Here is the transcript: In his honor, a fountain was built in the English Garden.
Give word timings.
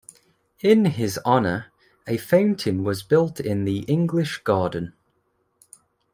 In 0.61 0.85
his 0.85 1.19
honor, 1.23 1.67
a 2.07 2.17
fountain 2.17 2.83
was 2.83 3.03
built 3.03 3.39
in 3.39 3.65
the 3.65 3.81
English 3.81 4.39
Garden. 4.43 4.93